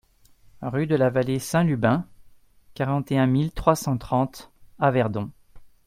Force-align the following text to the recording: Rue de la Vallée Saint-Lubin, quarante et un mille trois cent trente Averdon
Rue 0.63 0.87
de 0.87 0.95
la 0.95 1.11
Vallée 1.11 1.37
Saint-Lubin, 1.37 2.07
quarante 2.73 3.11
et 3.11 3.19
un 3.19 3.27
mille 3.27 3.51
trois 3.51 3.75
cent 3.75 3.99
trente 3.99 4.51
Averdon 4.79 5.29